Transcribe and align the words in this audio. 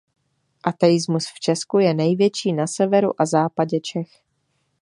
Ateismus 0.63 1.27
v 1.29 1.39
Česku 1.39 1.77
je 1.79 1.93
největší 1.93 2.53
na 2.53 2.67
severu 2.67 3.21
a 3.21 3.25
západě 3.25 3.79
Čech. 3.79 4.11